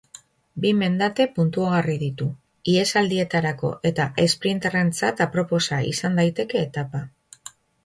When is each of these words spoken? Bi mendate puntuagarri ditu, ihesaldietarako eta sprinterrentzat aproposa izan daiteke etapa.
Bi 0.61 0.69
mendate 0.77 1.27
puntuagarri 1.35 1.97
ditu, 2.03 2.27
ihesaldietarako 2.73 3.71
eta 3.91 4.09
sprinterrentzat 4.35 5.25
aproposa 5.29 5.83
izan 5.95 6.21
daiteke 6.23 6.67
etapa. 6.69 7.07